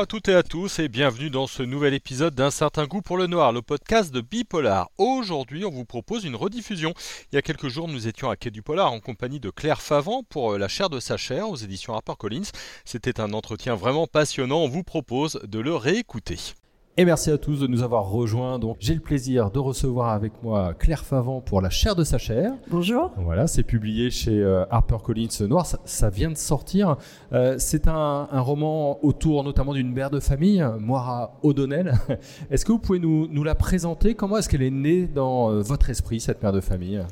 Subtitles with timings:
[0.00, 3.02] Bonjour à toutes et à tous et bienvenue dans ce nouvel épisode d'un certain goût
[3.02, 4.88] pour le noir, le podcast de Bipolar.
[4.96, 6.94] Aujourd'hui, on vous propose une rediffusion.
[7.30, 9.82] Il y a quelques jours, nous étions à Quai du Polar en compagnie de Claire
[9.82, 12.50] Favant pour euh, La chair de sa chair aux éditions HarperCollins.
[12.86, 14.60] C'était un entretien vraiment passionnant.
[14.60, 16.38] On vous propose de le réécouter.
[17.00, 18.58] Et merci à tous de nous avoir rejoints.
[18.58, 22.18] Donc, j'ai le plaisir de recevoir avec moi Claire Favant pour La chair de sa
[22.18, 22.52] chair.
[22.68, 23.10] Bonjour.
[23.16, 25.64] Voilà, c'est publié chez euh, HarperCollins Noir.
[25.86, 26.98] Ça, vient de sortir.
[27.32, 31.94] Euh, c'est un, roman autour notamment d'une mère de famille, Moira O'Donnell.
[32.50, 34.14] Est-ce que vous pouvez nous, nous la présenter?
[34.14, 37.02] Comment est-ce qu'elle est née dans euh, votre esprit, cette mère de famille?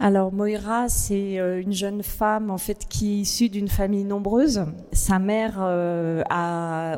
[0.00, 4.64] Alors Moira, c'est une jeune femme en fait qui est issue d'une famille nombreuse.
[4.90, 6.96] Sa mère a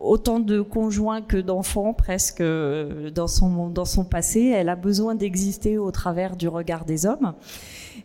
[0.00, 4.52] autant de conjoints que d'enfants presque euh, dans son, dans son passé.
[4.54, 7.34] Elle a besoin d'exister au travers du regard des hommes.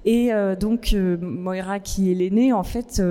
[0.06, 3.02] Et euh, donc euh, Moira, qui est l'aînée, en fait,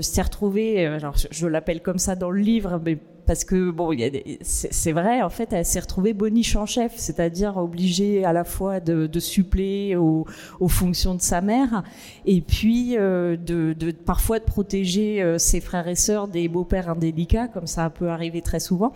[0.00, 3.96] s'est retrouvée, alors je l'appelle comme ça dans le livre, mais parce que bon,
[4.42, 8.80] c'est vrai, en fait, elle s'est retrouvée boniche en chef, c'est-à-dire obligée à la fois
[8.80, 10.26] de, de suppléer aux,
[10.68, 11.82] fonctions de sa mère,
[12.26, 16.88] et puis euh, de, de, parfois de protéger euh, ses frères et sœurs des beaux-pères
[16.88, 18.92] indélicats, comme ça peut arriver très souvent.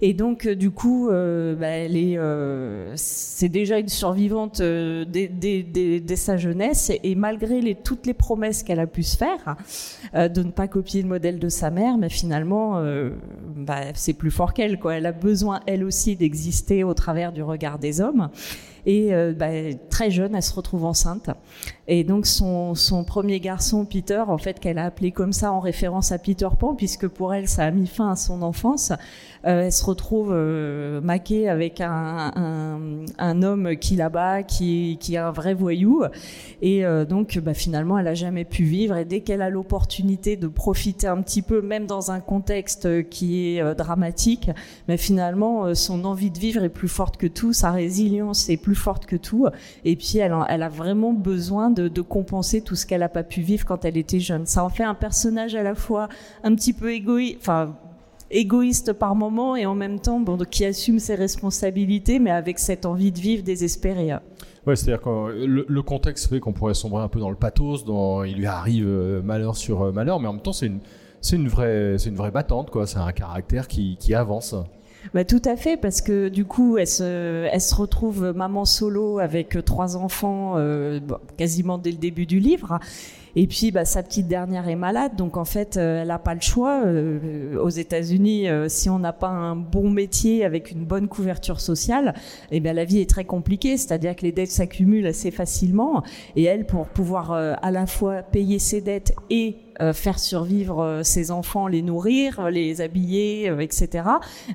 [0.00, 2.18] Et donc, euh, du coup, bah, elle est,
[2.96, 9.02] c'est déjà une survivante dès, sa jeunesse, et malgré toutes les promesses qu'elle a pu
[9.02, 9.56] se faire
[10.14, 12.82] de ne pas copier le modèle de sa mère, mais finalement
[13.68, 14.78] bah, c'est plus fort qu'elle.
[14.78, 14.94] Quoi.
[14.94, 18.30] Elle a besoin, elle aussi, d'exister au travers du regard des hommes.
[18.88, 19.48] Et euh, bah,
[19.90, 21.28] très jeune, elle se retrouve enceinte.
[21.88, 25.60] Et donc son, son premier garçon, Peter, en fait, qu'elle a appelé comme ça en
[25.60, 28.92] référence à Peter Pan, puisque pour elle, ça a mis fin à son enfance.
[29.46, 32.32] Euh, elle se retrouve euh, maquée avec un,
[33.18, 36.04] un, homme qui là-bas, qui, qui est un vrai voyou.
[36.62, 38.96] Et donc, bah, finalement, elle a jamais pu vivre.
[38.96, 43.58] Et dès qu'elle a l'opportunité de profiter un petit peu, même dans un contexte qui
[43.58, 44.50] est dramatique,
[44.88, 48.77] mais finalement, son envie de vivre est plus forte que tout, sa résilience est plus
[48.78, 49.46] forte que tout.
[49.84, 53.40] Et puis, elle, elle a vraiment besoin de, compenser tout ce qu'elle n'a pas pu
[53.40, 54.46] vivre quand elle était jeune.
[54.46, 56.08] Ça en fait un personnage à la fois
[56.42, 57.74] un petit peu égoïste, enfin
[58.30, 63.12] égoïste par moment et en même temps qui assume ses responsabilités, mais avec cette envie
[63.12, 64.12] de vivre désespérée.
[64.66, 68.24] Ouais, c'est-à-dire que le, contexte fait qu'on pourrait sombrer un peu dans le pathos, dans
[68.24, 70.80] il lui arrive euh, malheur sur euh, malheur, mais en même temps c'est une
[71.20, 72.86] c'est une vraie c'est une vraie battante quoi.
[72.86, 74.54] C'est un caractère qui, qui avance.
[75.14, 79.18] Bah, tout à fait, parce que du coup, elle se, elle se retrouve maman solo
[79.18, 81.00] avec trois enfants euh,
[81.36, 82.78] quasiment dès le début du livre.
[83.36, 86.34] Et puis, bah, sa petite dernière est malade, donc en fait, euh, elle n'a pas
[86.34, 86.82] le choix.
[86.84, 91.60] Euh, aux États-Unis, euh, si on n'a pas un bon métier avec une bonne couverture
[91.60, 92.14] sociale,
[92.50, 93.76] eh bien, la vie est très compliquée.
[93.76, 96.02] C'est-à-dire que les dettes s'accumulent assez facilement.
[96.34, 99.56] Et elle, pour pouvoir à la fois payer ses dettes et
[99.92, 104.04] faire survivre ses enfants, les nourrir, les habiller, etc.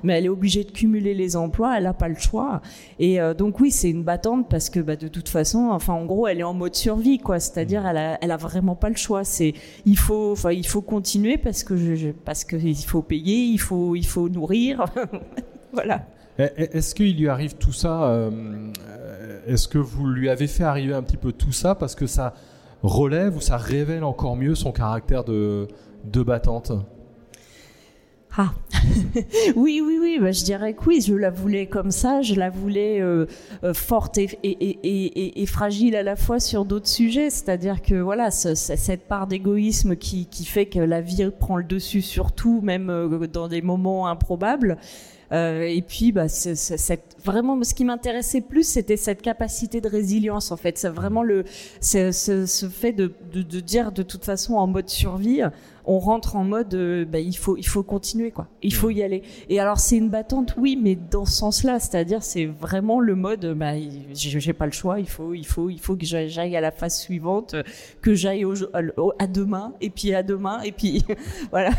[0.02, 2.60] Mais elle est obligée de cumuler les emplois, elle n'a pas le choix.
[2.98, 6.26] Et donc oui, c'est une battante parce que bah, de toute façon, enfin en gros,
[6.26, 7.40] elle est en mode survie, quoi.
[7.40, 9.24] C'est-à-dire elle a, vraiment pas le choix.
[9.24, 9.54] C'est
[9.86, 13.96] il faut, enfin il faut continuer parce que parce que il faut payer, il faut
[13.96, 14.84] il faut nourrir,
[15.72, 16.06] voilà.
[16.38, 18.30] Est-ce qu'il lui arrive tout ça euh,
[19.46, 22.34] Est-ce que vous lui avez fait arriver un petit peu tout ça parce que ça
[22.84, 25.68] relève ou ça révèle encore mieux son caractère de,
[26.04, 26.72] de battante
[28.36, 28.52] ah
[29.56, 32.50] oui, oui, oui, bah, je dirais que oui, je la voulais comme ça, je la
[32.50, 33.26] voulais euh,
[33.62, 38.32] euh, forte et, et, et, fragile à la fois sur d'autres sujets, c'est-à-dire que voilà,
[38.32, 42.90] cette part d'égoïsme qui, qui, fait que la vie prend le dessus sur tout, même
[42.90, 44.78] euh, dans des moments improbables.
[45.32, 46.26] Et puis, bah,
[47.24, 50.78] vraiment, ce qui m'intéressait plus, c'était cette capacité de résilience, en fait.
[50.78, 51.44] C'est vraiment le,
[51.80, 55.42] ce fait de, de, de, dire de toute façon en mode survie,
[55.86, 58.48] on rentre en mode euh, bah, il faut il faut continuer quoi.
[58.62, 59.22] Il faut y aller.
[59.48, 63.54] Et alors c'est une battante oui mais dans ce sens-là c'est-à-dire c'est vraiment le mode
[63.54, 63.72] bah
[64.12, 66.98] j'ai pas le choix il faut il faut il faut que j'aille à la phase
[66.98, 67.56] suivante
[68.00, 68.44] que j'aille
[69.18, 71.04] à demain et puis à demain et puis
[71.50, 71.70] voilà.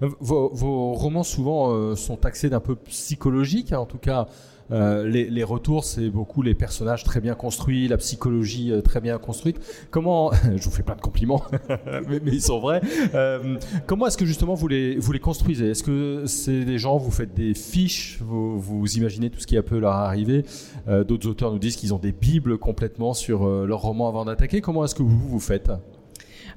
[0.00, 4.26] Vos, romans souvent euh, sont taxés d'un peu psychologique en tout cas
[4.72, 9.18] euh, les, retours, c'est beaucoup les personnages très bien construits, la psychologie euh, très bien
[9.18, 9.58] construite.
[9.90, 11.42] Comment, je vous fais plein de compliments,
[12.08, 12.80] mais, ils sont vrais.
[13.14, 13.56] Euh,
[13.86, 15.70] comment est-ce que justement vous les, construisez?
[15.70, 19.56] Est-ce que c'est des gens, vous faites des fiches, vous, vous imaginez tout ce qui
[19.56, 20.44] a peut leur arriver
[20.86, 24.60] D'autres auteurs nous disent qu'ils ont des bibles complètement sur leur roman avant d'attaquer.
[24.60, 25.70] Comment est-ce que vous vous faites?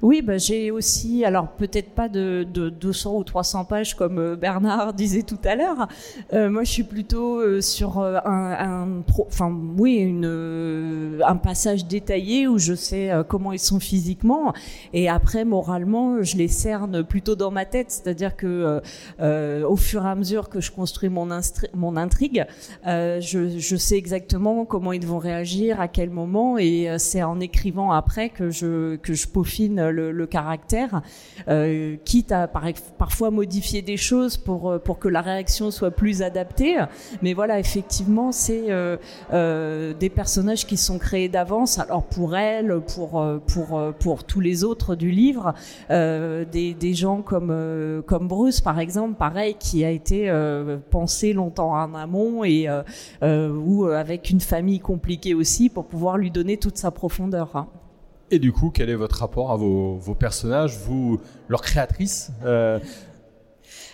[0.04, 4.36] Oui, bah, j'ai aussi, alors peut-être pas de, de, 200 ou 300 pages comme euh,
[4.36, 5.88] Bernard disait tout à l'heure.
[6.34, 10.14] Euh, moi, je suis plutôt euh, sur un, enfin oui,
[11.24, 14.52] un passage détaillé où je sais comment ils sont physiquement,
[14.92, 18.82] et après moralement, je les cerne plutôt dans ma tête, c'est-à-dire que
[19.64, 21.28] au fur et à mesure que je construis mon,
[21.72, 22.44] mon intrigue,
[22.84, 27.90] je, je sais exactement comment ils vont réagir, à quel moment, et c'est en écrivant
[27.90, 31.02] après que je que je peaufine le, caractère,
[31.48, 36.22] euh, quitte à parfois modifier des choses pour, euh, pour que la réaction soit plus
[36.22, 36.76] adaptée.
[37.22, 41.78] Mais voilà, effectivement, c'est euh, des personnages qui sont créés d'avance.
[41.78, 45.54] Alors pour elle, pour, tous les autres du livre,
[45.90, 50.32] des, gens comme, comme Bruce, par exemple, pareil, qui a été
[50.90, 52.68] pensé longtemps en amont et
[53.22, 57.66] ou avec une famille compliquée aussi pour pouvoir lui donner toute sa profondeur.
[58.30, 62.78] Et du coup, quel est votre rapport à vos, personnages, vous, leurs créatrices euh?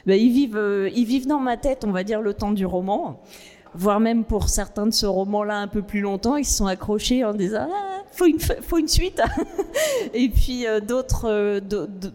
[0.06, 2.64] ben, ils, vivent, euh, ils vivent dans ma tête, on va dire, le temps du
[2.64, 3.20] roman.
[3.74, 7.24] Voire même pour certains de ce roman-là un peu plus longtemps, ils se sont accrochés
[7.24, 9.22] en disant ah, faut une faut une suite.
[10.14, 11.60] et puis euh, d'autres,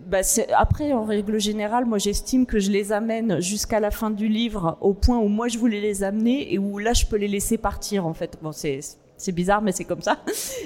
[0.06, 0.20] bah,
[0.58, 4.78] après en règle générale, moi j'estime que je les amène jusqu'à la fin du livre
[4.82, 7.58] au point où moi je voulais les amener et où là je peux les laisser
[7.58, 8.38] partir en fait.
[8.42, 8.82] Bon c'est
[9.18, 10.18] c'est bizarre, mais c'est comme ça.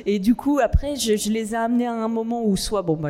[0.05, 3.09] Et du coup, après, je, les ai amenés à un moment où soit, bon, bah,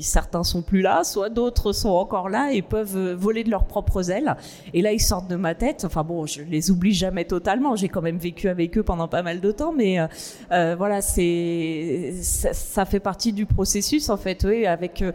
[0.00, 3.66] certains sont plus là, soit d'autres sont encore là et peuvent euh, voler de leurs
[3.66, 4.36] propres ailes.
[4.74, 5.84] Et là, ils sortent de ma tête.
[5.84, 7.76] Enfin bon, je les oublie jamais totalement.
[7.76, 10.06] J'ai quand même vécu avec eux pendant pas mal de temps, mais euh,
[10.50, 14.44] euh voilà, c'est ça, ça, fait partie du processus en fait.
[14.48, 15.12] Oui, avec euh,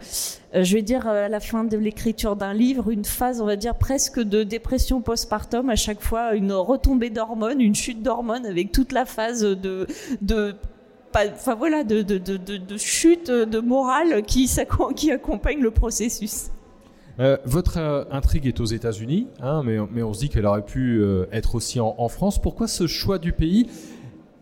[0.54, 3.56] je vais dire euh, à la fin de l'écriture d'un livre, une phase, on va
[3.56, 8.72] dire presque de dépression postpartum, à chaque fois une retombée d'hormones, une chute d'hormones avec
[8.72, 9.86] toute la phase de,
[10.22, 10.54] de
[11.14, 14.50] enfin voilà, de, de, de, de, chute de morale qui,
[14.94, 16.50] qui accompagne le processus.
[17.18, 21.02] Euh, votre intrigue est aux États-Unis, hein, mais, mais, on se dit qu'elle aurait pu
[21.32, 22.40] être aussi en, en, France.
[22.40, 23.68] Pourquoi ce choix du pays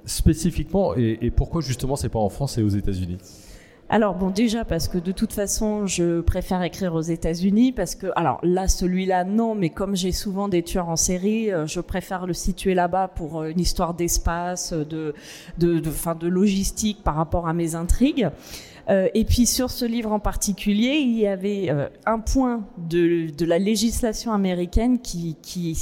[0.04, 3.18] spécifiquement et, et pourquoi justement c'est pas en France et aux États-Unis?
[3.88, 8.08] Alors bon, déjà parce que de toute façon, je préfère écrire aux États-Unis parce que,
[8.16, 12.26] alors là, celui-là, non, mais comme j'ai souvent des tueurs en série, euh, je préfère
[12.26, 15.14] le situer là-bas pour euh, une histoire d'espace, de,
[15.58, 18.28] de, de, fin, de logistique par rapport à mes intrigues.
[18.88, 21.72] Euh, et puis sur ce livre en particulier, il y avait
[22.06, 25.76] un point de, la législation américaine qui, qui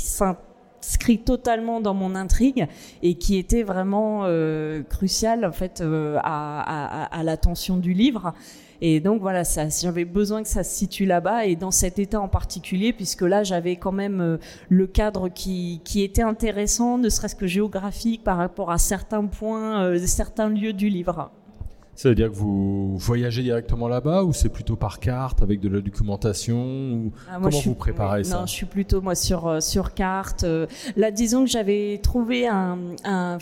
[0.84, 2.66] inscrit totalement dans mon intrigue
[3.02, 8.34] et qui était vraiment euh, crucial en fait euh, à, à, à l'attention du livre.
[8.80, 12.20] Et donc voilà, ça, j'avais besoin que ça se situe là-bas et dans cet état
[12.20, 14.36] en particulier, puisque là j'avais quand même euh,
[14.68, 19.96] le cadre qui, qui était intéressant, ne serait-ce que géographique par rapport à certains points,
[20.06, 21.30] certains lieux du livre.
[21.96, 25.68] Ça veut dire que vous voyagez directement là-bas ou c'est plutôt par carte avec de
[25.68, 29.60] la documentation ou ah, Comment vous préparez ça Non, je suis plutôt moi sur euh,
[29.60, 30.42] sur carte.
[30.42, 30.66] Euh.
[30.96, 33.38] là, disons que j'avais trouvé un, un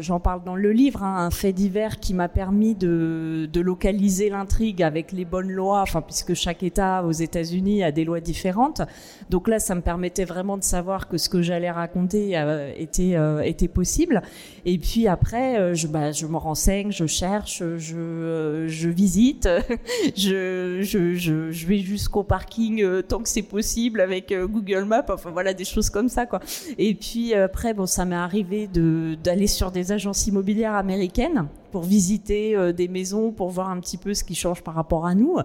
[0.00, 4.30] j'en parle dans le livre, hein, un fait divers qui m'a permis de, de localiser
[4.30, 8.82] l'intrigue avec les bonnes lois, enfin puisque chaque État aux États-Unis a des lois différentes.
[9.30, 13.16] Donc là, ça me permettait vraiment de savoir que ce que j'allais raconter euh, était
[13.44, 14.22] était possible.
[14.64, 19.48] Et puis après, je bah, je me renseigne, je cherche, je je, euh, je visite,
[20.16, 25.04] je, je, je, vais jusqu'au parking euh, tant que c'est possible avec euh, Google Maps,
[25.08, 26.40] enfin voilà des choses comme ça quoi.
[26.78, 31.84] Et puis après bon ça m'est arrivé de d'aller sur des agences immobilières américaines pour
[31.84, 35.38] visiter des maisons, pour voir un petit peu ce qui change par rapport à nous.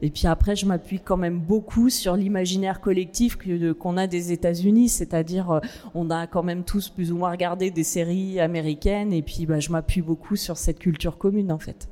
[0.00, 3.36] Et puis après, je m'appuie quand même beaucoup sur l'imaginaire collectif
[3.78, 5.60] qu'on a des États-Unis, c'est-à-dire
[5.94, 9.60] on a quand même tous plus ou moins regardé des séries américaines, et puis bah,
[9.60, 11.86] je m'appuie beaucoup sur cette culture commune en fait.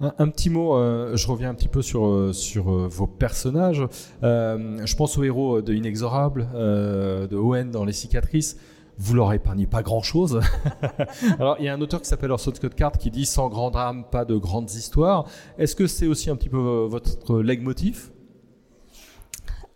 [0.00, 3.86] Un, petit mot, euh, je reviens un petit peu sur, euh, euh, vos personnages.
[4.22, 8.56] je pense au héros de Inexorable, de Owen dans Les Cicatrices
[9.02, 10.40] vous leur épargnez pas grand chose.
[11.38, 13.70] Alors, il y a un auteur qui s'appelle Orson Scott Card qui dit sans grand
[13.70, 15.24] drame, pas de grandes histoires.
[15.56, 18.10] Est-ce que c'est aussi un petit peu votre leitmotiv?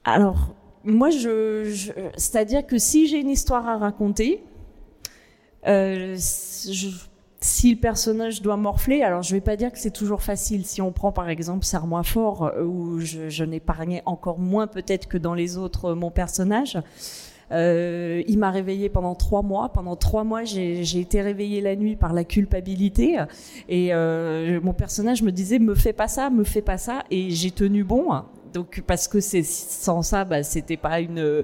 [0.04, 0.54] Alors,
[0.84, 4.44] moi, c'est-à-dire que si j'ai une histoire à raconter,
[7.44, 10.64] si le personnage doit morfler, alors je vais pas dire que c'est toujours facile.
[10.64, 15.06] Si on prend par exemple Serre-moi fort, euh, où je, je n'épargnais encore moins peut-être
[15.08, 16.78] que dans les autres mon personnage,
[17.52, 19.68] euh, il m'a réveillé pendant trois mois.
[19.68, 23.18] Pendant trois mois, j'ai été réveillée la nuit par la culpabilité.
[23.68, 27.04] Et euh, mon personnage me disait, me fais pas ça, me fais pas ça.
[27.10, 28.10] Et j'ai tenu bon
[28.54, 31.42] donc parce que c'est sans ça, bah, c'était pas une euh,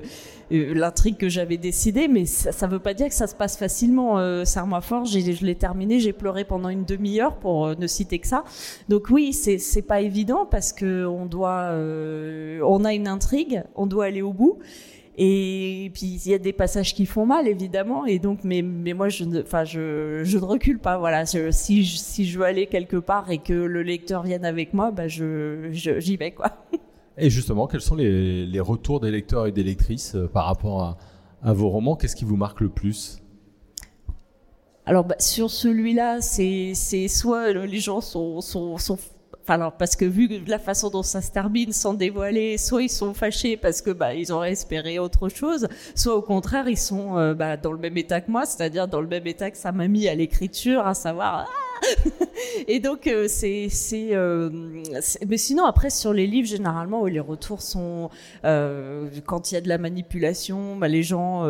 [0.51, 4.19] l'intrigue que j'avais décidée, mais ça, ça veut pas dire que ça se passe facilement.
[4.19, 8.21] Euh, Serre-moi fort, je l'ai terminé, j'ai pleuré pendant une demi-heure pour euh, ne citer
[8.21, 8.45] que ça.
[8.89, 13.87] Donc oui, c'est c'est pas évident parce que on doit, on a une intrigue, on
[13.87, 14.59] doit aller au bout.
[15.19, 18.95] Et puis il y a des passages qui font mal évidemment et donc mais mais
[18.95, 22.45] moi je ne enfin je je ne recule pas voilà si je, si je veux
[22.47, 26.53] aller quelque part et que le lecteur vienne avec moi bah je j'y vais quoi.
[27.21, 30.97] Et justement quels sont les, retours des lecteurs et des lectrices euh, par rapport
[31.43, 31.97] à, vos romans?
[31.97, 33.23] Qu'est-ce qui vous marque le plus?
[34.87, 36.75] Alors bah, sur celui-là, c'est
[37.09, 38.99] soit les gens sont sont, sont
[39.49, 43.15] alors parce que vu la façon dont ça se termine sans dévoiler, soit ils sont
[43.15, 47.35] fâchés parce que bah ils auraient espéré autre chose, soit au contraire ils sont euh,
[47.35, 49.89] bah, dans le même état que moi, c'est-à-dire dans le même état que ça m'a
[49.89, 51.70] mis à l'écriture, à savoir ah
[52.69, 53.69] et donc euh, c'est
[54.13, 54.51] euh,
[55.27, 58.11] mais sinon après sur les livres généralement les retours sont
[58.45, 61.45] euh, quand il y a de la manipulation bah, les gens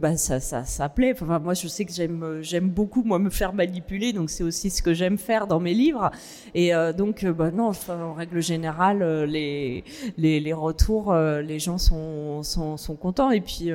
[0.00, 1.14] bah, ça, ça ça plaît.
[1.20, 4.70] Enfin moi je sais que j'aime j'aime beaucoup moi me faire manipuler donc c'est aussi
[4.70, 6.10] ce que j'aime faire dans mes livres.
[6.54, 9.84] Et donc bah non enfin, en règle générale les
[10.16, 13.30] les, les retours les gens sont sont, sont contents.
[13.30, 13.70] Et puis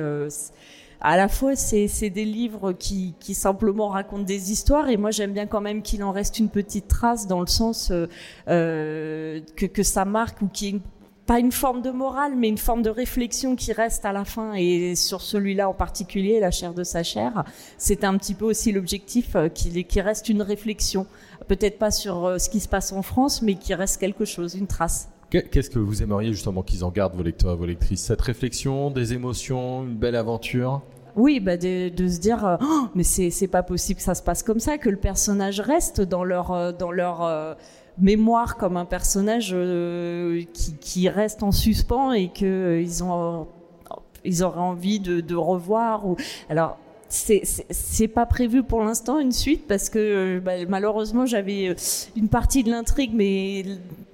[1.00, 5.46] à la fois c'est des livres qui, simplement racontent des histoires et moi j'aime bien
[5.46, 8.06] quand même qu'il en reste une petite trace dans le sens euh,
[8.48, 10.80] euh que, ça marque ou qui
[11.26, 14.54] pas une forme de morale mais une forme de réflexion qui reste à la fin.
[14.54, 17.44] Et sur celui-là en particulier la chair de sa chair
[17.78, 21.06] c'est un petit peu aussi l'objectif euh, qu'il qui reste une réflexion.
[21.48, 24.66] Peut-être pas sur ce qui se passe en France mais qui reste quelque chose une
[24.66, 28.02] trace Qu'est-ce que vous aimeriez justement qu'ils en gardent, vos lecteurs et vos lectrices?
[28.02, 30.82] Cette réflexion, des émotions, une belle aventure?
[31.16, 34.42] Oui, bah de, se dire, euh, oh, mais c'est pas possible que ça se passe
[34.42, 37.54] comme ça, que le personnage reste dans leur euh, dans leur euh,
[37.98, 39.56] mémoire comme un personnage
[40.52, 43.48] qui, qui, reste en suspens et que ils ont
[44.24, 46.06] ils auraient envie de, de revoir.
[46.06, 46.16] Ou
[46.50, 46.76] alors
[47.08, 51.74] c'est pas prévu pour l'instant une suite parce que bah, malheureusement j'avais euh,
[52.16, 53.64] une partie de l'intrigue mais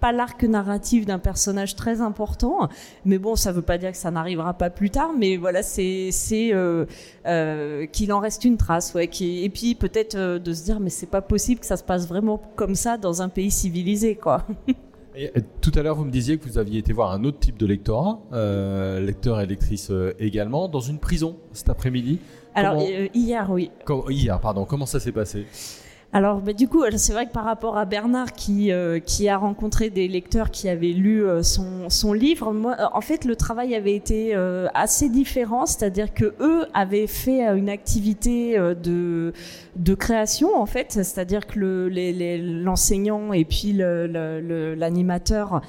[0.00, 2.68] pas l'arc narratif d'un personnage très important
[3.04, 6.10] mais bon ça veut pas dire que ça n'arrivera pas plus tard mais voilà c'est
[6.52, 6.86] euh,
[7.26, 11.06] euh, qu'il en reste une trace et puis peut-être euh, de se dire mais c'est
[11.06, 14.44] pas possible que ça se passe vraiment comme ça dans un pays civilisé quoi
[15.60, 17.66] tout à l'heure, vous me disiez que vous aviez été voir un autre type de
[17.66, 22.18] lectorat, euh, lecteur et lectrice également, dans une prison cet après-midi.
[22.54, 23.70] Alors euh, hier, oui.
[24.08, 24.64] hier, pardon.
[24.64, 25.46] Comment ça s'est passé?
[26.14, 29.38] Alors, bah, du coup, c'est vrai que par rapport à Bernard qui euh, qui a
[29.38, 33.74] rencontré des lecteurs qui avaient lu euh, son son livre, moi, en fait, le travail
[33.74, 34.34] avait été
[34.74, 39.32] assez différent, c'est-à-dire que eux avaient fait une activité de
[39.76, 45.60] de création en fait, c'est-à-dire que l'enseignant le, et puis l'animateur le, euh,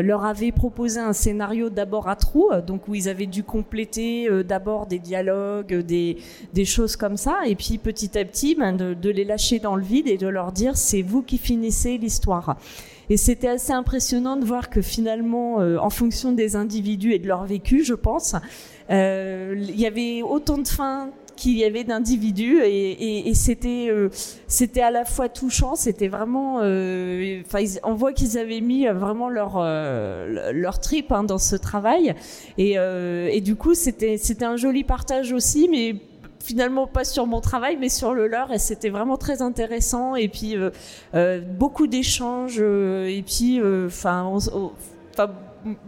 [0.00, 4.42] leur avaient proposé un scénario d'abord à trous, donc où ils avaient dû compléter euh,
[4.42, 6.16] d'abord des dialogues, des,
[6.54, 9.76] des choses comme ça, et puis petit à petit ben, de, de les lâcher dans
[9.76, 12.56] le vide et de leur dire c'est vous qui finissez l'histoire.
[13.10, 17.26] Et c'était assez impressionnant de voir que finalement, euh, en fonction des individus et de
[17.26, 18.38] leur vécu, je pense, euh,
[18.90, 21.10] il y avait autant de fins
[21.42, 24.10] qu'il y avait d'individus et, c'était euh,
[24.46, 29.28] c'était à la fois touchant c'était vraiment euh, enfin on voit qu'ils avaient mis vraiment
[29.28, 32.14] leur euh, leur trip hein, dans ce travail.
[32.58, 35.96] Et, et du coup c'était c'était un joli partage aussi mais
[36.40, 38.52] finalement pas sur mon travail mais sur le leur.
[38.52, 40.14] Et c'était vraiment très intéressant.
[40.14, 40.56] Et puis
[41.58, 44.38] beaucoup d'échanges et puis enfin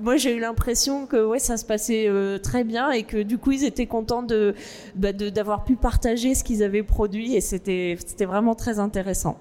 [0.01, 3.39] moi j'ai eu l'impression que ouais ça se passait euh, très bien et que du
[3.39, 4.55] coup ils étaient contents de
[4.95, 9.39] bah, d'avoir pu partager ce qu'ils avaient produit et c'était c'était vraiment très intéressant.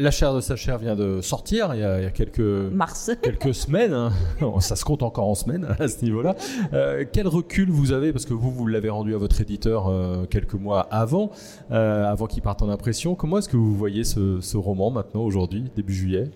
[0.00, 2.38] La chair de sa chair vient de sortir il y a, il y a quelques
[2.38, 3.10] Mars.
[3.22, 3.92] quelques semaines.
[3.92, 4.12] Hein.
[4.60, 6.36] Ça se compte encore en semaines à ce niveau-là.
[6.72, 10.24] Euh, quel recul vous avez parce que vous vous l'avez rendu à votre éditeur euh,
[10.26, 11.32] quelques mois avant,
[11.72, 13.16] euh, avant qu'il parte en impression.
[13.16, 16.30] Comment est-ce que vous voyez ce, ce roman maintenant aujourd'hui, début juillet?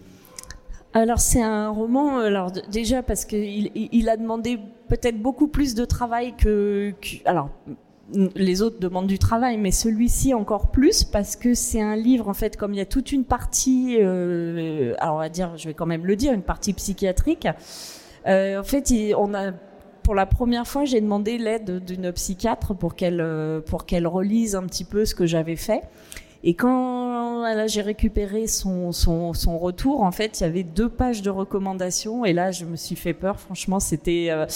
[0.95, 4.59] Alors c'est un roman, alors déjà parce qu'il il a demandé
[4.89, 6.93] peut-être beaucoup plus de travail que,
[7.25, 7.49] alors
[8.35, 12.35] les autres demandent du travail, mais celui-ci encore plus parce que c'est un livre en
[12.35, 15.75] fait comme il y a toute une partie, euh, alors on va dire, je vais
[15.75, 17.49] quand même le dire, une partie psychiatrique.
[18.27, 19.53] Euh, en fait, on a
[20.03, 24.57] pour la première fois, j'ai demandé l'aide d'une psychiatre pour qu'elle euh, pour qu'elle relise
[24.57, 25.83] un petit peu ce que j'avais fait.
[26.45, 27.02] Et quand
[27.43, 31.31] là, j'ai récupéré son, son, son, retour, en fait, il y avait deux pages de
[31.31, 32.25] recommandations.
[32.25, 33.39] Et là, je me suis fait peur.
[33.39, 34.29] Franchement, c'était.
[34.31, 34.47] Euh,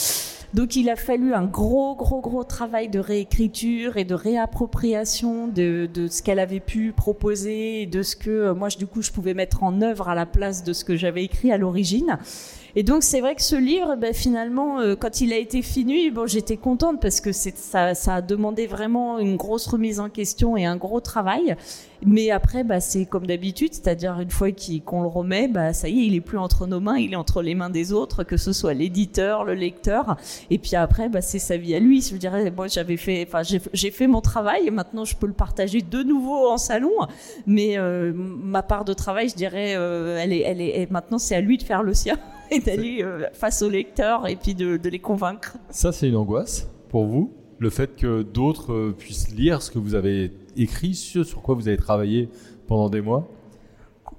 [0.54, 5.88] donc, il a fallu un gros, gros, gros travail de réécriture et de réappropriation de,
[5.92, 9.10] de ce qu'elle avait pu proposer et de ce que euh, moi, du coup, je
[9.10, 12.18] pouvais mettre en œuvre à la place de ce que j'avais écrit à l'origine.
[12.78, 16.10] Et donc c'est vrai que ce livre, ben, finalement, euh, quand il a été fini,
[16.10, 20.58] bon, j'étais contente parce que ça, ça a demandé vraiment une grosse remise en question
[20.58, 21.56] et un gros travail.
[22.04, 24.48] Mais après, bah, c'est comme d'habitude, c'est-à-dire une fois
[24.84, 27.16] qu'on le remet, bah, ça y est, il est plus entre nos mains, il est
[27.16, 30.18] entre les mains des autres, que ce soit l'éditeur, le lecteur.
[30.50, 32.02] Et puis après, bah, c'est sa vie à lui.
[32.02, 34.68] Je dirais, moi, j'avais fait, enfin, j'ai fait mon travail.
[34.70, 36.92] Maintenant, je peux le partager de nouveau en salon.
[37.46, 41.34] Mais euh, ma part de travail, je dirais, euh, elle est, elle est, maintenant, c'est
[41.34, 42.18] à lui de faire le sien
[42.50, 45.56] et d'aller euh, face aux lecteurs et puis de, de les convaincre.
[45.70, 49.94] Ça, c'est une angoisse pour vous, le fait que d'autres puissent lire ce que vous
[49.94, 52.28] avez écrit, sur quoi vous avez travaillé
[52.66, 53.28] pendant des mois?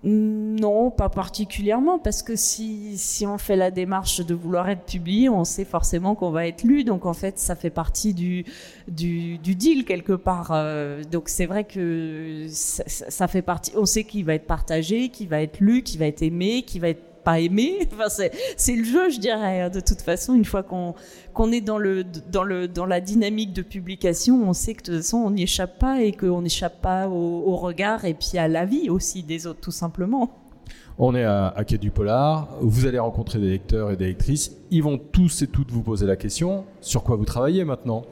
[0.04, 5.28] Non, pas particulièrement, parce que si, si on fait la démarche de vouloir être publié,
[5.28, 6.84] on sait forcément qu'on va être lu.
[6.84, 8.46] Donc en fait, ça fait partie du,
[8.88, 10.52] du, deal quelque part.
[10.52, 13.72] Euh, donc c'est vrai que ça, ça, fait partie.
[13.76, 16.82] On sait qu'il va être partagé, qu'il va être lu, qu'il va être aimé, qu'il
[16.82, 17.80] va être pas aimé.
[17.94, 18.08] Enfin,
[18.56, 19.62] c'est le jeu, je dirais.
[19.62, 19.70] Hein.
[19.70, 20.96] De toute façon, une fois qu'on
[21.34, 24.86] qu'on est dans, le, dans, le, dans la dynamique de publication, on sait que de
[24.86, 28.48] toute façon, on n'y échappe pas et qu'on n'échappe pas au, regard et puis à
[28.48, 30.32] la vie aussi des autres, tout simplement.
[30.98, 34.56] On est à, à Quai du Polar, vous allez rencontrer des lecteurs et des lectrices.
[34.72, 38.04] Ils vont tous et toutes vous poser la question sur quoi vous travaillez maintenant?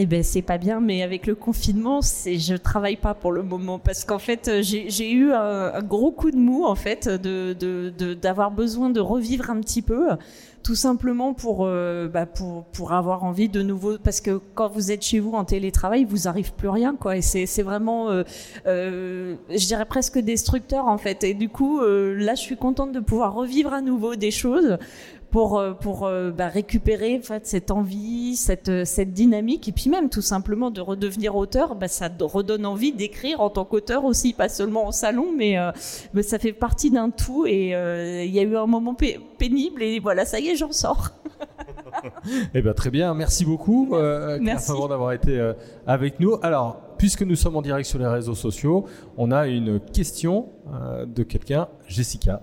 [0.00, 3.42] Eh ben c'est pas bien, mais avec le confinement, c'est je travaille pas pour le
[3.42, 3.80] moment.
[3.80, 8.52] Parce qu'en fait euh, j'ai eu un, gros coup de mou en fait de d'avoir
[8.52, 10.10] besoin de revivre un petit peu,
[10.62, 15.02] tout simplement pour euh, bah, pour avoir envie de nouveau parce que quand vous êtes
[15.02, 17.16] chez vous en télétravail, vous arrive plus rien quoi.
[17.16, 18.08] Et c'est c'est vraiment
[18.66, 21.24] euh, je dirais presque destructeur en fait.
[21.24, 24.78] Et du coup là je suis contente de pouvoir revivre à nouveau des choses
[25.30, 29.72] pour euh, pour euh, bah, récupérer en fait cette envie, cette euh, cette dynamique et
[29.72, 34.04] puis même tout simplement de redevenir auteur, bah, ça redonne envie d'écrire en tant qu'auteur
[34.04, 35.56] aussi, pas seulement en salon, mais,
[36.14, 37.70] mais ça fait partie d'un tout et
[38.26, 38.96] il y a eu un moment
[39.38, 41.10] pénible et voilà, ça y est, j'en sors.
[42.54, 45.52] eh ben très bien, merci beaucoup, euh, merci d'avoir été
[45.86, 46.36] avec nous.
[46.42, 50.48] Alors, puisque nous sommes en direct sur les réseaux sociaux, on a une question
[51.06, 52.42] de quelqu'un, Jessica.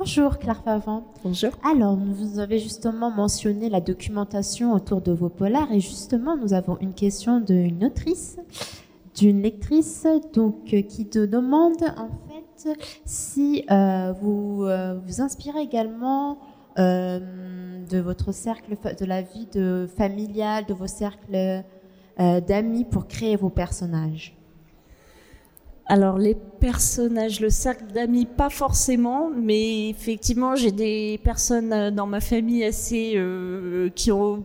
[0.00, 1.04] Bonjour Claire Favant.
[1.22, 1.50] Bonjour.
[1.62, 6.78] Alors, vous avez justement mentionné la documentation autour de vos polars et justement, nous avons
[6.80, 8.38] une question d'une autrice,
[9.14, 15.60] d'une lectrice, donc euh, qui te demande en fait si euh, vous euh, vous inspirez
[15.60, 16.38] également
[16.78, 21.62] de votre cercle, de la vie de familiale, de vos cercles
[22.16, 24.39] d'amis pour créer vos personnages.
[25.90, 32.06] Alors les personnages, le cercle d'amis, pas forcément, mais effectivement j'ai des personnes euh, dans
[32.06, 34.44] ma famille assez euh, qui ont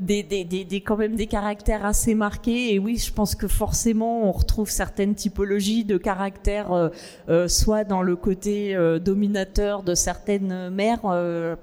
[0.00, 2.74] des, quand même des caractères assez marqués.
[2.74, 6.88] Et oui, je pense que forcément, on retrouve certaines typologies de caractères, euh,
[7.28, 11.02] euh soit dans le côté euh, dominateur de certaines mères,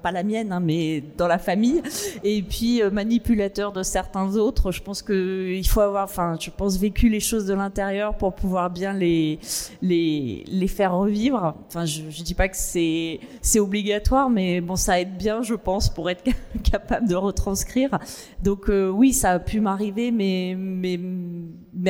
[0.01, 1.81] pas la mienne, hein, mais dans la famille,
[2.23, 4.71] et puis manipulateur de certains autres.
[4.71, 8.33] Je pense que il faut avoir, enfin, je pense vécu les choses de l'intérieur pour
[8.33, 9.39] pouvoir bien les
[9.81, 11.55] les les faire revivre.
[11.67, 13.19] Enfin, je, je dis pas que c'est
[13.59, 16.23] obligatoire, mais bon, ça aide bien, je pense, pour être
[16.63, 17.90] capable de retranscrire.
[18.43, 20.57] Donc euh, oui, ça a pu m'arriver, mais,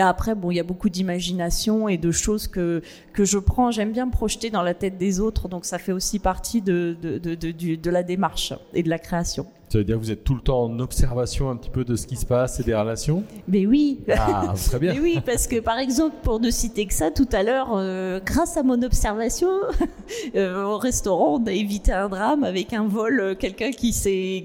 [0.02, 2.82] après, il y a beaucoup d'imagination et de choses que,
[3.14, 3.72] que je prends.
[3.72, 6.98] J'aime bien me projeter dans la tête des autres, donc ça fait aussi partie de
[7.90, 9.48] la démarche et de la création.
[9.72, 11.96] Ça veut dire que vous êtes tout le temps en observation un petit peu de
[11.96, 14.02] ce qui se passe et des relations Mais oui.
[14.10, 14.94] Ah, très bien.
[14.96, 18.20] Mais oui, parce que par exemple, pour ne citer que ça, tout à l'heure, euh,
[18.20, 19.48] grâce à mon observation,
[20.36, 23.94] euh, au restaurant, on a évité un drame avec un vol, euh, quelqu'un qui,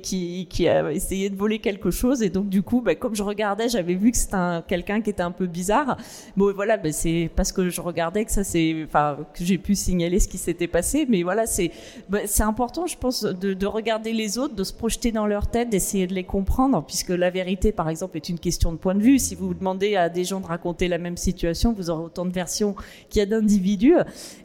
[0.00, 2.22] qui, qui a essayé de voler quelque chose.
[2.22, 4.36] Et donc, du coup, bah, comme je regardais, j'avais vu que c'était
[4.68, 5.96] quelqu'un qui était un peu bizarre.
[6.36, 9.74] Bon, voilà, bah, c'est parce que je regardais que ça c'est, enfin, que j'ai pu
[9.74, 11.04] signaler ce qui s'était passé.
[11.08, 11.72] Mais voilà, c'est,
[12.08, 15.70] bah, important, je pense, de, de regarder les autres, de se projeter dans leur tête,
[15.70, 19.02] d'essayer de les comprendre, puisque la vérité, par exemple, est une question de point de
[19.02, 19.18] vue.
[19.18, 22.32] Si vous demandez à des gens de raconter la même situation, vous aurez autant de
[22.32, 22.74] versions
[23.08, 23.96] qu'il y a d'individus.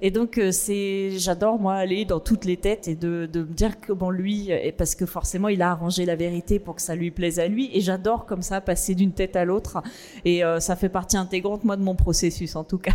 [0.02, 3.54] Et donc, euh, c'est, j'adore moi aller dans toutes les têtes et de, de me
[3.54, 7.12] dire comment lui, parce que forcément, il a arrangé la vérité pour que ça lui
[7.12, 7.70] plaise à lui.
[7.74, 9.84] Et j'adore comme ça passer d'une tête à l'autre.
[10.26, 12.94] Et euh, ça fait partie intégrante moi de mon processus en tout cas.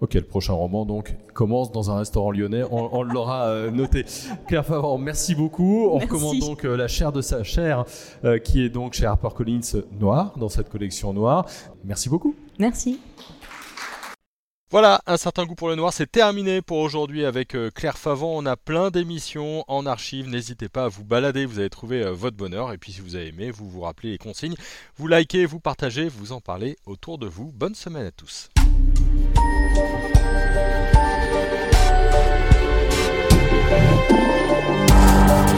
[0.00, 2.62] Ok, le prochain roman donc commence dans un restaurant lyonnais.
[2.70, 4.04] On, l'aura euh, noté.
[4.46, 5.88] Claire Favre, merci beaucoup.
[5.90, 7.84] On recommande donc euh, la chair de sa chair,
[8.24, 11.46] euh, qui est donc chez HarperCollins noir dans cette collection noire.
[11.84, 12.36] Merci beaucoup.
[12.60, 13.00] Merci.
[14.70, 18.36] Voilà, un certain goût pour le noir, c'est terminé pour aujourd'hui avec Claire Favant.
[18.36, 20.28] On a plein d'émissions en archive.
[20.28, 22.72] N'hésitez pas à vous balader, vous allez trouver votre bonheur.
[22.72, 24.56] Et puis si vous avez aimé, vous vous rappelez les consignes.
[24.96, 27.50] Vous likez, vous partagez, vous en parlez autour de vous.
[27.50, 28.50] Bonne semaine à tous.
[29.78, 30.12] Thank
[35.52, 35.57] you.